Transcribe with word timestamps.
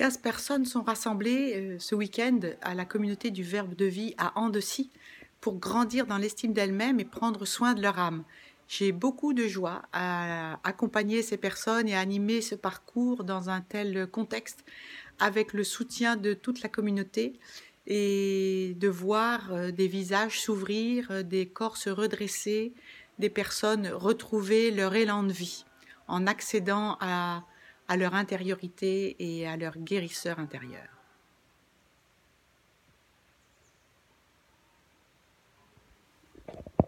15 0.00 0.16
personnes 0.16 0.64
sont 0.64 0.82
rassemblées 0.82 1.52
euh, 1.56 1.76
ce 1.78 1.94
week-end 1.94 2.40
à 2.62 2.74
la 2.74 2.86
communauté 2.86 3.30
du 3.30 3.42
Verbe 3.42 3.74
de 3.74 3.84
vie 3.84 4.14
à 4.16 4.32
Andecy 4.40 4.88
pour 5.42 5.58
grandir 5.58 6.06
dans 6.06 6.16
l'estime 6.16 6.54
d'elles-mêmes 6.54 7.00
et 7.00 7.04
prendre 7.04 7.44
soin 7.44 7.74
de 7.74 7.82
leur 7.82 7.98
âme. 7.98 8.24
J'ai 8.66 8.92
beaucoup 8.92 9.34
de 9.34 9.46
joie 9.46 9.82
à 9.92 10.58
accompagner 10.66 11.20
ces 11.20 11.36
personnes 11.36 11.86
et 11.86 11.94
à 11.94 12.00
animer 12.00 12.40
ce 12.40 12.54
parcours 12.54 13.24
dans 13.24 13.50
un 13.50 13.60
tel 13.60 14.06
contexte 14.06 14.64
avec 15.18 15.52
le 15.52 15.64
soutien 15.64 16.16
de 16.16 16.32
toute 16.32 16.62
la 16.62 16.70
communauté 16.70 17.38
et 17.86 18.74
de 18.80 18.88
voir 18.88 19.52
euh, 19.52 19.70
des 19.70 19.86
visages 19.86 20.40
s'ouvrir, 20.40 21.10
euh, 21.10 21.22
des 21.22 21.44
corps 21.44 21.76
se 21.76 21.90
redresser, 21.90 22.72
des 23.18 23.28
personnes 23.28 23.86
retrouver 23.88 24.70
leur 24.70 24.94
élan 24.94 25.24
de 25.24 25.32
vie 25.32 25.66
en 26.08 26.26
accédant 26.26 26.96
à 27.02 27.42
à 27.90 27.96
leur 27.96 28.14
intériorité 28.14 29.16
et 29.18 29.48
à 29.48 29.56
leur 29.56 29.76
guérisseur 29.76 30.38
intérieur. 30.38 30.99